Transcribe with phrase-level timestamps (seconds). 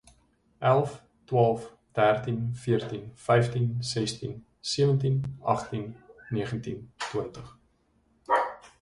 [0.69, 0.93] elf,
[1.27, 1.67] twaalf,
[1.99, 4.35] dertien, veertien, vyftien, sestien,
[4.73, 5.23] sewentien,
[5.55, 5.87] agttien,
[6.39, 7.57] negentien, twintig